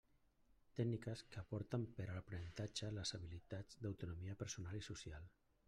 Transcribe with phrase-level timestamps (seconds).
[0.79, 5.33] Tècniques que aporten per a l'aprenentatge de les habilitats d'autonomia personal i social.